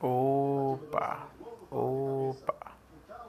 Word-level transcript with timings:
Opa! 0.00 1.28